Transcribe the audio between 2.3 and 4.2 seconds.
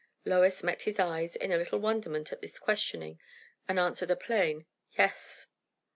at this questioning, and answered a